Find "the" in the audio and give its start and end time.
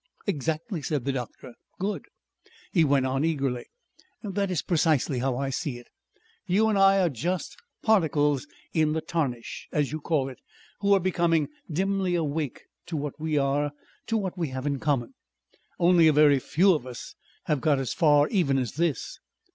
1.05-1.11, 8.93-9.01